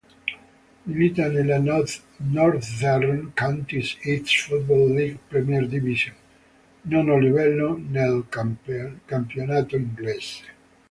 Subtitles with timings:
[0.85, 1.59] Milita nella
[2.35, 6.15] "Northern Counties East Football League Premier Division",
[6.81, 8.25] nono livello del
[9.07, 10.43] campionato inglese.